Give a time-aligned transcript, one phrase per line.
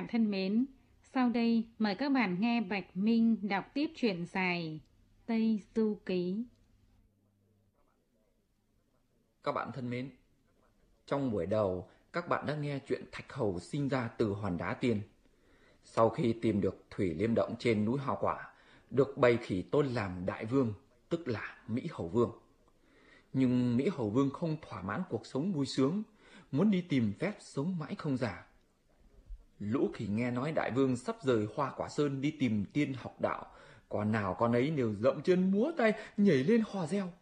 [0.00, 0.66] bạn thân mến,
[1.14, 4.80] sau đây mời các bạn nghe Bạch Minh đọc tiếp truyện dài
[5.26, 6.44] Tây Du Ký.
[9.44, 10.10] Các bạn thân mến,
[11.06, 14.74] trong buổi đầu các bạn đã nghe chuyện Thạch Hầu sinh ra từ hòn đá
[14.74, 15.00] tiên.
[15.84, 18.52] Sau khi tìm được Thủy Liêm Động trên núi Hoa Quả,
[18.90, 20.74] được bày khỉ tôn làm đại vương,
[21.08, 22.32] tức là Mỹ Hầu Vương.
[23.32, 26.02] Nhưng Mỹ Hầu Vương không thỏa mãn cuộc sống vui sướng,
[26.52, 28.49] muốn đi tìm phép sống mãi không già.
[29.60, 33.20] Lũ khỉ nghe nói đại vương sắp rời Hoa Quả Sơn đi tìm tiên học
[33.20, 33.46] đạo,
[33.88, 37.12] con nào con ấy đều dậm chân múa tay nhảy lên hò reo.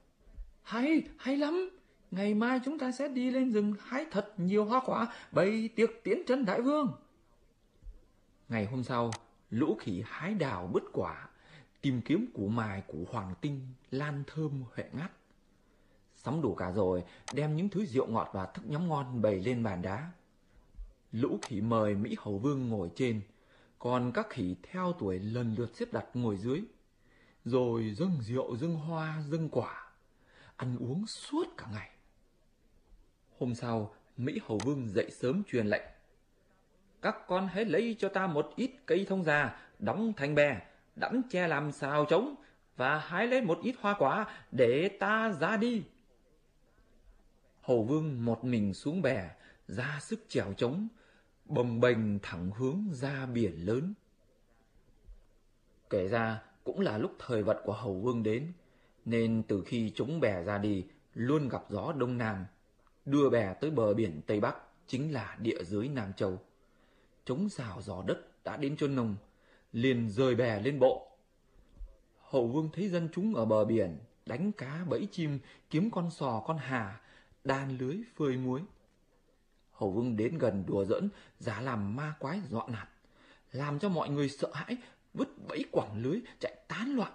[0.63, 1.71] Hay, hay lắm!
[2.11, 5.91] Ngày mai chúng ta sẽ đi lên rừng hái thật nhiều hoa quả, bày tiệc
[6.05, 6.93] tiễn chân đại vương.
[8.49, 9.11] Ngày hôm sau,
[9.51, 11.29] lũ khỉ hái đào bứt quả,
[11.81, 15.11] tìm kiếm củ mài củ hoàng tinh, lan thơm huệ ngắt.
[16.17, 19.63] Sắm đủ cả rồi, đem những thứ rượu ngọt và thức nhóm ngon bày lên
[19.63, 20.11] bàn đá.
[21.13, 23.21] Lũ khỉ mời Mỹ Hầu Vương ngồi trên,
[23.79, 26.63] còn các khỉ theo tuổi lần lượt xếp đặt ngồi dưới.
[27.45, 29.91] Rồi dâng rượu, dâng hoa, dâng quả,
[30.57, 31.91] ăn uống suốt cả ngày.
[33.39, 35.83] Hôm sau, Mỹ Hầu Vương dậy sớm truyền lệnh.
[37.03, 40.61] Các con hãy lấy cho ta một ít cây thông già, đóng thành bè,
[40.97, 42.35] đắm che làm xào trống,
[42.77, 45.83] và hái lấy một ít hoa quả để ta ra đi.
[47.61, 49.31] Hầu Vương một mình xuống bè,
[49.67, 50.89] ra sức chèo trống,
[51.49, 53.95] bồng bềnh thẳng hướng ra biển lớn.
[55.91, 58.53] Kể ra, cũng là lúc thời vận của Hầu Vương đến,
[59.05, 62.47] nên từ khi chúng bè ra đi, luôn gặp gió đông nam,
[63.05, 64.57] đưa bè tới bờ biển Tây Bắc,
[64.87, 66.39] chính là địa giới Nam Châu.
[67.25, 69.17] Chống xào gió đất đã đến chôn nồng,
[69.73, 71.09] liền rời bè lên bộ.
[72.21, 75.39] Hậu vương thấy dân chúng ở bờ biển, đánh cá bẫy chim,
[75.71, 77.01] kiếm con sò con hà,
[77.45, 78.61] đan lưới phơi muối.
[79.79, 81.09] Hầu vương đến gần đùa giỡn,
[81.39, 82.89] giả làm ma quái dọa nạt,
[83.53, 84.77] làm cho mọi người sợ hãi,
[85.15, 87.13] vứt bẫy quẳng lưới, chạy tán loạn.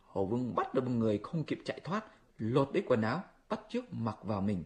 [0.00, 2.04] Hầu vương bắt được một người không kịp chạy thoát,
[2.38, 4.64] lột lấy quần áo, bắt trước mặc vào mình.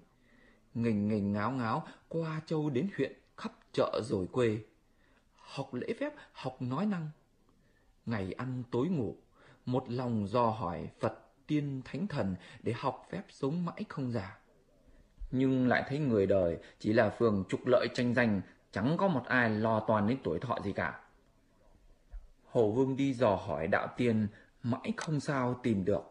[0.74, 4.58] Nghình nghình ngáo ngáo qua châu đến huyện, khắp chợ rồi quê.
[5.36, 7.08] Học lễ phép, học nói năng.
[8.06, 9.16] Ngày ăn tối ngủ,
[9.66, 14.39] một lòng dò hỏi Phật tiên thánh thần để học phép sống mãi không già.
[15.30, 18.40] Nhưng lại thấy người đời chỉ là phường trục lợi tranh giành,
[18.72, 21.00] chẳng có một ai lo toàn đến tuổi thọ gì cả.
[22.44, 24.28] Hồ Vương đi dò hỏi đạo tiên,
[24.62, 26.02] mãi không sao tìm được.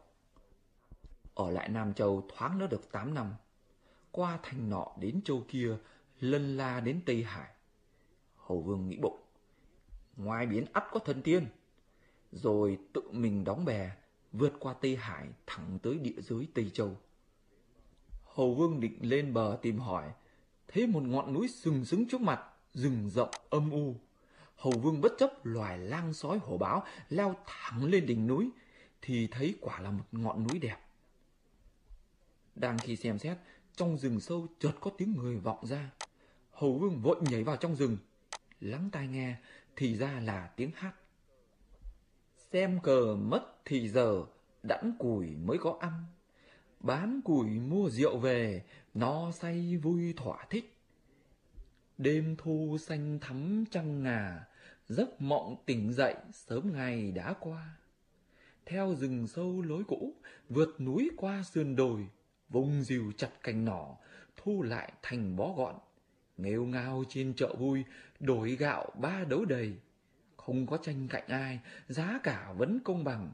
[1.34, 3.34] Ở lại Nam Châu thoáng nữa được 8 năm.
[4.12, 5.78] Qua thành nọ đến châu kia,
[6.19, 7.50] lân la đến Tây Hải.
[8.38, 9.19] Hầu Vương nghĩ bụng.
[10.18, 11.46] Ngoài biển ắt có thần tiên.
[12.31, 13.91] Rồi tự mình đóng bè,
[14.31, 16.97] vượt qua Tây Hải thẳng tới địa giới Tây Châu.
[18.40, 20.12] Hầu Vương định lên bờ tìm hỏi,
[20.68, 22.42] thấy một ngọn núi sừng sững trước mặt,
[22.74, 23.96] rừng rộng âm u.
[24.56, 28.50] Hầu Vương bất chấp loài lang sói hổ báo leo thẳng lên đỉnh núi,
[29.02, 30.78] thì thấy quả là một ngọn núi đẹp.
[32.56, 33.38] Đang khi xem xét,
[33.76, 35.92] trong rừng sâu chợt có tiếng người vọng ra.
[36.52, 37.98] Hầu vương vội nhảy vào trong rừng.
[38.62, 39.36] Lắng tai nghe,
[39.76, 40.94] thì ra là tiếng hát.
[42.52, 44.24] Xem cờ mất thì giờ,
[44.64, 46.06] đẵn củi mới có ăn.
[46.80, 48.64] Bán củi mua rượu về,
[48.94, 50.76] no say vui thỏa thích.
[51.98, 54.46] Đêm thu xanh thắm trăng ngà,
[54.88, 57.76] giấc mộng tỉnh dậy sớm ngày đã qua.
[58.66, 60.14] Theo rừng sâu lối cũ,
[60.50, 62.08] vượt núi qua sườn đồi,
[62.50, 63.98] vùng dìu chặt cành nỏ,
[64.38, 65.76] thu lại thành bó gọn.
[66.38, 67.84] Nghêu ngao trên chợ vui,
[68.20, 69.74] đổi gạo ba đấu đầy.
[70.38, 73.32] Không có tranh cạnh ai, giá cả vẫn công bằng,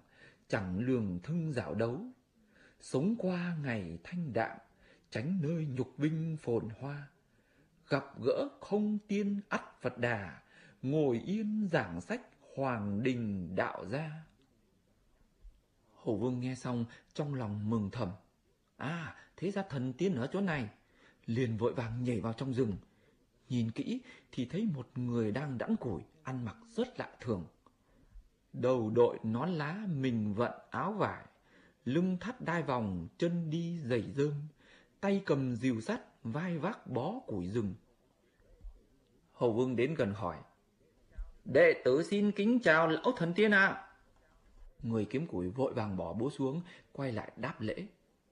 [0.47, 2.01] chẳng lường thưng dạo đấu.
[2.85, 4.57] Sống qua ngày thanh đạm,
[5.09, 7.07] tránh nơi nhục binh phồn hoa.
[7.89, 10.41] Gặp gỡ không tiên ắt Phật đà,
[10.81, 12.21] ngồi yên giảng sách
[12.55, 14.11] hoàng đình đạo gia.
[15.93, 18.09] Hổ vương nghe xong trong lòng mừng thầm.
[18.77, 20.69] À, thế ra thần tiên ở chỗ này.
[21.25, 22.77] Liền vội vàng nhảy vào trong rừng.
[23.49, 27.47] Nhìn kỹ thì thấy một người đang đẵn củi, ăn mặc rất lạ thường.
[28.53, 31.25] Đầu đội nón lá, mình vận áo vải,
[31.85, 34.33] lưng thắt đai vòng, chân đi giày rơm,
[35.01, 37.73] tay cầm rìu sắt, vai vác bó củi rừng.
[39.33, 40.37] Hầu Vương đến gần hỏi.
[41.45, 43.87] Đệ tử xin kính chào lão thần tiên ạ.
[44.83, 46.61] Người kiếm củi vội vàng bỏ búa xuống,
[46.91, 47.85] quay lại đáp lễ.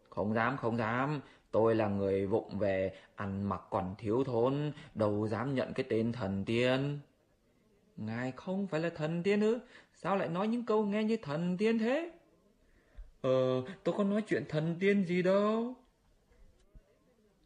[0.10, 1.22] Không dám, không dám,
[1.52, 6.12] tôi là người vụng về, ăn mặc còn thiếu thốn, đâu dám nhận cái tên
[6.12, 7.00] thần tiên.
[7.98, 9.60] Ngài không phải là thần tiên ư?
[9.94, 12.12] Sao lại nói những câu nghe như thần tiên thế?
[13.24, 15.76] Ờ, tôi có nói chuyện thần tiên gì đâu.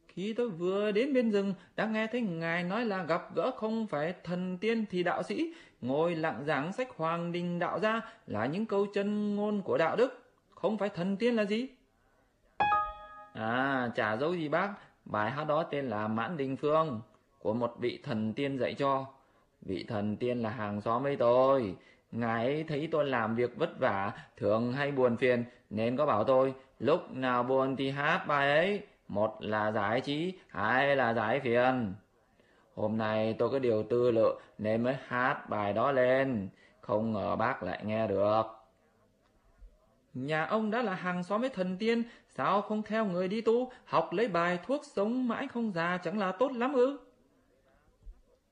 [0.08, 3.88] Khi tôi vừa đến bên rừng, đã nghe thấy ngài nói là gặp gỡ không
[3.88, 8.46] phải thần tiên thì đạo sĩ, ngồi lặng giảng sách Hoàng Đình Đạo ra là
[8.46, 11.68] những câu chân ngôn của đạo đức, không phải thần tiên là gì?
[13.34, 14.74] À, chả dấu gì bác,
[15.06, 17.02] bài hát đó tên là Mãn Đình Phương,
[17.40, 19.06] của một vị thần tiên dạy cho.
[19.62, 21.76] Vị thần tiên là hàng xóm với tôi,
[22.12, 26.24] ngài ấy thấy tôi làm việc vất vả, thường hay buồn phiền, nên có bảo
[26.24, 31.40] tôi, lúc nào buồn thì hát bài ấy, một là giải trí, hai là giải
[31.40, 31.94] phiền.
[32.76, 36.50] Hôm nay tôi có điều tư lự nên mới hát bài đó lên,
[36.82, 38.44] không ngờ bác lại nghe được.
[40.14, 43.72] Nhà ông đã là hàng xóm với thần tiên, sao không theo người đi tu,
[43.86, 46.98] học lấy bài thuốc sống mãi không già chẳng là tốt lắm ư?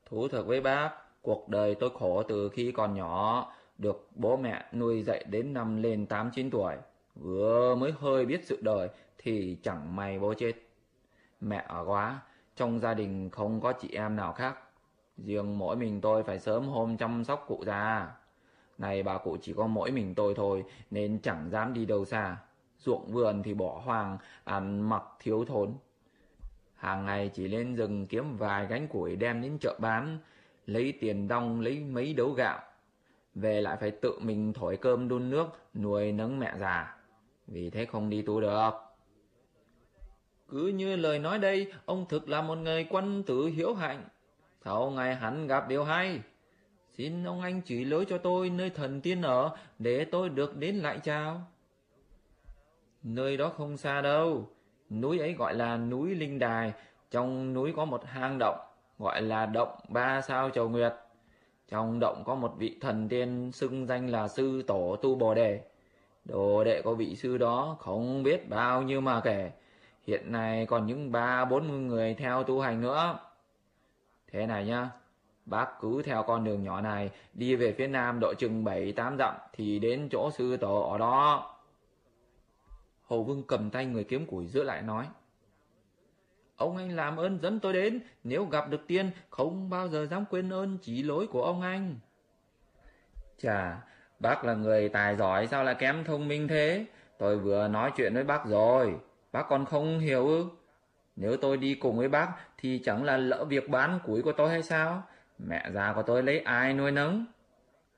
[0.05, 0.89] Thú thật với bác,
[1.25, 5.83] cuộc đời tôi khổ từ khi còn nhỏ, được bố mẹ nuôi dạy đến năm
[5.83, 6.75] lên 8-9 tuổi.
[7.15, 10.53] Vừa mới hơi biết sự đời thì chẳng may bố chết.
[11.41, 12.19] Mẹ ở quá,
[12.55, 14.57] trong gia đình không có chị em nào khác.
[15.17, 18.11] Riêng mỗi mình tôi phải sớm hôm chăm sóc cụ già.
[18.77, 22.37] Này bà cụ chỉ có mỗi mình tôi thôi nên chẳng dám đi đâu xa.
[22.79, 25.73] Ruộng vườn thì bỏ hoang, ăn mặc thiếu thốn.
[26.75, 30.19] Hàng ngày chỉ lên rừng kiếm vài gánh củi đem đến chợ bán,
[30.65, 32.59] lấy tiền đong lấy mấy đấu gạo.
[33.35, 36.97] Về lại phải tự mình thổi cơm đun nước, nuôi nấng mẹ già.
[37.47, 38.71] Vì thế không đi tu được.
[40.49, 44.03] Cứ như lời nói đây, ông thực là một người quân tử hiếu hạnh.
[44.63, 46.19] Sau ngày hắn gặp điều hay.
[46.97, 50.75] Xin ông anh chỉ lối cho tôi nơi thần tiên ở, để tôi được đến
[50.75, 51.41] lại chào.
[53.03, 54.49] Nơi đó không xa đâu.
[54.89, 56.73] Núi ấy gọi là núi Linh Đài.
[57.11, 58.59] Trong núi có một hang động,
[58.99, 60.93] gọi là động ba sao chầu nguyệt.
[61.69, 65.61] Trong động có một vị thần tiên xưng danh là sư tổ tu bồ đề.
[66.25, 69.51] Đồ đệ của vị sư đó không biết bao nhiêu mà kể.
[70.07, 73.19] Hiện nay còn những ba bốn người theo tu hành nữa.
[74.31, 74.89] Thế này nhá,
[75.45, 79.17] bác cứ theo con đường nhỏ này đi về phía nam độ chừng bảy tám
[79.19, 81.51] dặm thì đến chỗ sư tổ ở đó.
[83.03, 85.05] Hồ Vương cầm tay người kiếm củi giữ lại nói.
[86.57, 90.25] Ông anh làm ơn dẫn tôi đến, nếu gặp được tiên, không bao giờ dám
[90.29, 91.95] quên ơn chỉ lỗi của ông anh.
[93.37, 93.77] Chà,
[94.19, 96.85] bác là người tài giỏi sao lại kém thông minh thế?
[97.17, 98.95] Tôi vừa nói chuyện với bác rồi,
[99.31, 100.45] bác còn không hiểu ư?
[101.15, 102.27] Nếu tôi đi cùng với bác
[102.57, 105.03] thì chẳng là lỡ việc bán củi của tôi hay sao?
[105.37, 107.25] Mẹ già của tôi lấy ai nuôi nấng?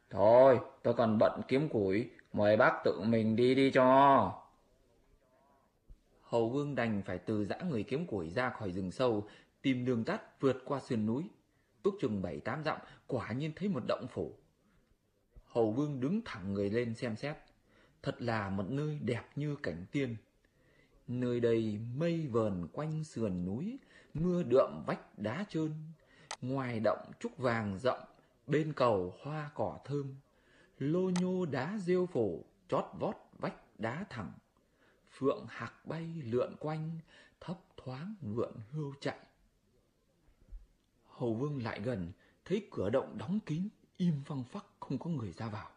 [0.10, 4.31] Thôi, tôi còn bận kiếm củi, mời bác tự mình đi đi cho.
[6.27, 9.27] Hầu Vương đành phải từ dã người kiếm củi ra khỏi rừng sâu,
[9.62, 11.24] tìm đường tắt vượt qua sườn núi.
[11.83, 12.77] Túc chừng bảy tám dặm,
[13.07, 14.33] quả nhiên thấy một động phủ.
[15.45, 17.38] Hầu Vương đứng thẳng người lên xem xét.
[18.03, 20.15] Thật là một nơi đẹp như cảnh tiên.
[21.07, 23.79] Nơi đây mây vờn quanh sườn núi,
[24.13, 25.71] mưa đượm vách đá trơn.
[26.41, 28.03] Ngoài động trúc vàng rộng,
[28.47, 30.15] bên cầu hoa cỏ thơm.
[30.79, 32.39] Lô nhô đá rêu phổ,
[32.69, 34.31] chót vót vách đá thẳng
[35.18, 37.00] phượng hạc bay lượn quanh,
[37.40, 39.18] thấp thoáng vượn hươu chạy.
[41.06, 42.12] Hầu Vương lại gần,
[42.46, 45.70] thấy cửa động đóng kín, im phăng phắc không có người ra vào.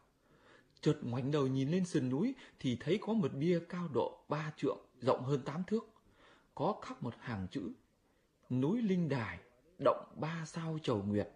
[0.80, 4.52] Chợt ngoảnh đầu nhìn lên sườn núi thì thấy có một bia cao độ ba
[4.56, 5.88] trượng, rộng hơn tám thước.
[6.54, 7.72] Có khắc một hàng chữ,
[8.50, 9.38] núi Linh Đài,
[9.78, 11.28] động ba sao chầu nguyệt.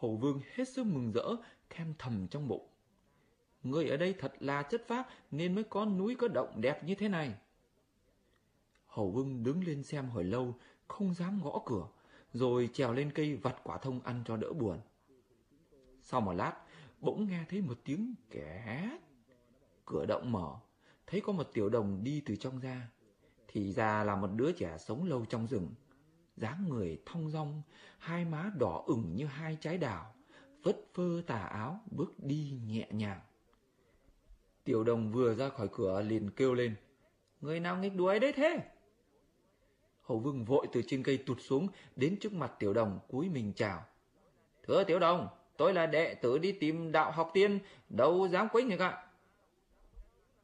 [0.00, 1.26] Hầu Vương hết sức mừng rỡ,
[1.70, 2.68] khen thầm trong bụng.
[3.70, 6.94] Người ở đây thật là chất phác nên mới có núi có động đẹp như
[6.94, 7.34] thế này.
[8.86, 10.54] Hầu Vương đứng lên xem hồi lâu,
[10.88, 11.88] không dám gõ cửa,
[12.32, 14.78] rồi trèo lên cây vặt quả thông ăn cho đỡ buồn.
[16.02, 16.54] Sau một lát,
[17.00, 18.90] bỗng nghe thấy một tiếng kẻ
[19.86, 20.56] Cửa động mở,
[21.06, 22.88] thấy có một tiểu đồng đi từ trong ra.
[23.48, 25.74] Thì ra là một đứa trẻ sống lâu trong rừng.
[26.36, 27.62] dáng người thong dong,
[27.98, 30.14] hai má đỏ ửng như hai trái đào,
[30.62, 33.20] vất phơ tà áo bước đi nhẹ nhàng.
[34.68, 36.74] Tiểu đồng vừa ra khỏi cửa liền kêu lên.
[37.40, 38.60] Người nào nghịch đuối đấy thế?
[40.02, 43.52] Hầu vương vội từ trên cây tụt xuống đến trước mặt tiểu đồng cúi mình
[43.56, 43.84] chào.
[44.62, 47.58] Thưa tiểu đồng, tôi là đệ tử đi tìm đạo học tiên,
[47.88, 49.06] đâu dám quấy nhỉ ạ?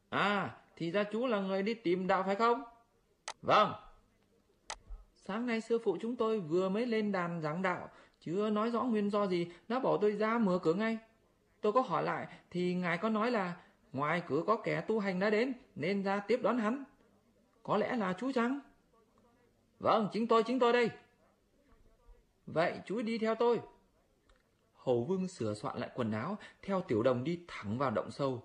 [0.09, 2.63] À, thì ra chú là người đi tìm đạo phải không?
[3.43, 3.73] Vâng.
[5.15, 7.89] Sáng nay sư phụ chúng tôi vừa mới lên đàn giảng đạo,
[8.21, 10.99] chưa nói rõ nguyên do gì, đã bỏ tôi ra mở cửa ngay.
[11.61, 13.57] Tôi có hỏi lại thì ngài có nói là
[13.95, 16.85] Ngoài cửa có kẻ tu hành đã đến, nên ra tiếp đón hắn.
[17.63, 18.61] Có lẽ là chú chăng?
[19.79, 20.91] Vâng, chính tôi, chính tôi đây.
[22.47, 23.61] Vậy chú đi theo tôi.
[24.75, 28.43] Hầu Vương sửa soạn lại quần áo, theo tiểu đồng đi thẳng vào động sâu.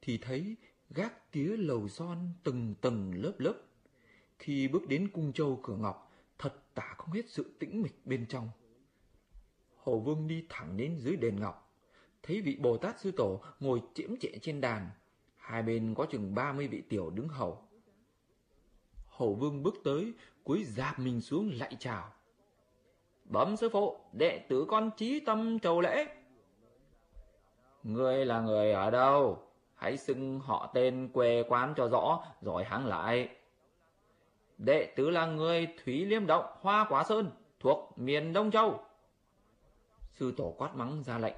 [0.00, 0.56] Thì thấy
[0.90, 3.54] gác tía lầu son từng tầng lớp lớp.
[4.38, 8.26] Khi bước đến cung châu cửa ngọc, thật tả không hết sự tĩnh mịch bên
[8.28, 8.50] trong.
[9.76, 11.71] Hồ Vương đi thẳng đến dưới đền ngọc,
[12.22, 14.90] thấy vị Bồ Tát Sư Tổ ngồi chiếm trệ trên đàn,
[15.36, 17.68] hai bên có chừng ba mươi vị tiểu đứng hầu.
[19.06, 20.14] Hầu Vương bước tới,
[20.44, 22.12] cúi dạp mình xuống lạy chào.
[23.24, 26.06] Bấm sư phụ, đệ tử con trí tâm trầu lễ.
[27.82, 29.42] Ngươi là người ở đâu?
[29.74, 33.28] Hãy xưng họ tên quê quán cho rõ, rồi hãng lại.
[34.58, 38.84] Đệ tử là người Thúy Liêm Động, Hoa Quả Sơn, thuộc miền Đông Châu.
[40.12, 41.36] Sư tổ quát mắng ra lệnh.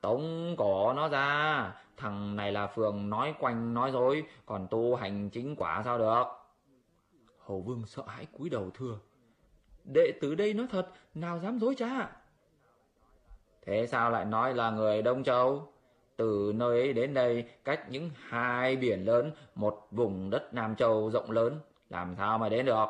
[0.00, 5.30] Tống cổ nó ra, thằng này là phường nói quanh nói dối, còn tu hành
[5.30, 6.24] chính quả sao được.
[7.38, 8.98] Hầu Vương sợ hãi cúi đầu thưa.
[9.84, 12.10] Đệ tử đây nói thật, nào dám dối trá.
[13.66, 15.72] Thế sao lại nói là người Đông Châu?
[16.16, 21.10] Từ nơi ấy đến đây, cách những hai biển lớn, một vùng đất Nam Châu
[21.10, 22.86] rộng lớn, làm sao mà đến được?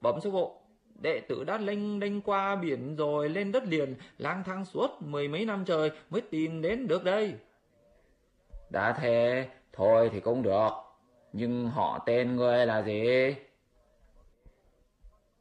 [0.00, 0.60] Bấm sư phụ,
[1.04, 5.28] đệ tử đã lênh đênh qua biển rồi lên đất liền, lang thang suốt mười
[5.28, 7.34] mấy năm trời mới tìm đến được đây.
[8.70, 10.70] Đã thế, thôi thì cũng được,
[11.32, 13.34] nhưng họ tên ngươi là gì?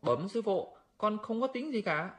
[0.01, 2.11] Bấm sư phụ, con không có tính gì cả.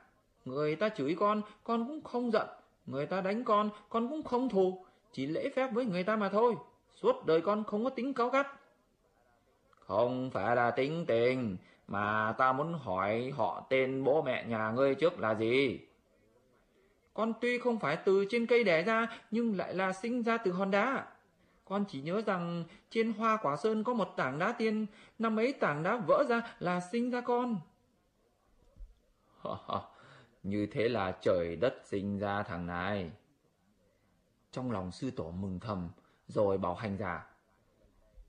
[0.45, 2.49] Người ta chửi con, con cũng không giận.
[2.87, 4.85] Người ta đánh con, con cũng không thù.
[5.13, 6.55] Chỉ lễ phép với người ta mà thôi.
[6.95, 8.47] Suốt đời con không có tính cao gắt.
[9.71, 14.95] Không phải là tính tình, mà ta muốn hỏi họ tên bố mẹ nhà ngươi
[14.95, 15.81] trước là gì?
[17.15, 20.53] Con tuy không phải từ trên cây đẻ ra, nhưng lại là sinh ra từ
[20.53, 21.07] hòn đá.
[21.65, 24.87] Con chỉ nhớ rằng trên hoa quả sơn có một tảng đá tiên,
[25.19, 27.61] năm ấy tảng đá vỡ ra là sinh ra con.
[30.43, 33.11] Như thế là trời đất sinh ra thằng này.
[34.51, 35.91] Trong lòng sư tổ mừng thầm,
[36.27, 37.27] rồi bảo hành giả.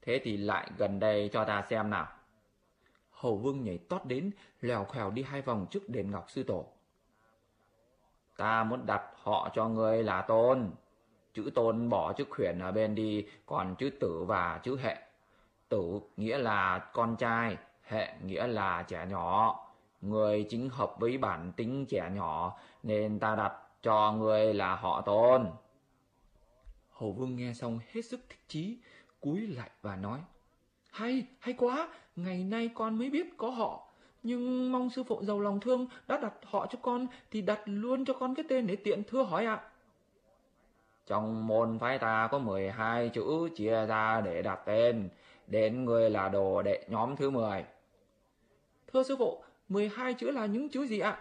[0.01, 2.07] Thế thì lại gần đây cho ta xem nào.
[3.15, 4.31] Hầu vương nhảy tót đến,
[4.61, 6.65] lèo khèo đi hai vòng trước đền ngọc sư tổ.
[8.37, 10.71] Ta muốn đặt họ cho ngươi là tôn.
[11.33, 14.97] Chữ tôn bỏ chữ khuyển ở bên đi, còn chữ tử và chữ hệ.
[15.69, 19.59] Tử nghĩa là con trai, hệ nghĩa là trẻ nhỏ.
[20.01, 25.01] Người chính hợp với bản tính trẻ nhỏ, nên ta đặt cho người là họ
[25.01, 25.47] tôn.
[26.91, 28.77] Hầu vương nghe xong hết sức thích chí,
[29.21, 30.19] cúi lại và nói.
[30.95, 33.87] Hay, hay quá, ngày nay con mới biết có họ.
[34.23, 38.05] Nhưng mong sư phụ giàu lòng thương đã đặt họ cho con thì đặt luôn
[38.05, 39.61] cho con cái tên để tiện thưa hỏi ạ.
[41.07, 45.09] Trong môn phái ta có 12 chữ chia ra để đặt tên,
[45.47, 47.65] đến người là đồ đệ nhóm thứ 10.
[48.93, 51.17] Thưa sư phụ, 12 chữ là những chữ gì ạ?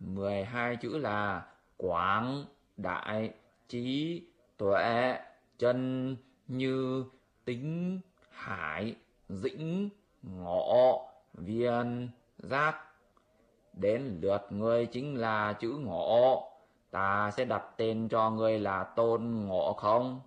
[0.00, 2.44] 12 chữ là quảng,
[2.76, 3.30] đại,
[3.68, 4.22] trí,
[4.56, 5.18] tuệ,
[5.58, 6.16] chân,
[6.48, 7.04] như,
[7.50, 8.96] tính, hải,
[9.28, 9.88] dĩnh,
[10.22, 10.98] ngọ,
[11.34, 12.76] viên, giác.
[13.72, 16.42] Đến lượt ngươi chính là chữ ngọ,
[16.90, 20.20] ta sẽ đặt tên cho ngươi là tôn ngộ không?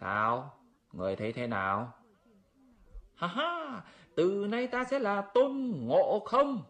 [0.00, 0.54] Sao?
[0.92, 1.92] Ngươi thấy thế nào?
[3.14, 3.82] Ha ha,
[4.14, 6.62] từ nay ta sẽ là tôn ngộ không.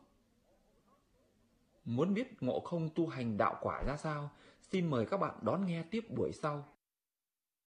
[1.85, 4.31] Muốn biết ngộ không tu hành đạo quả ra sao?
[4.61, 6.64] Xin mời các bạn đón nghe tiếp buổi sau.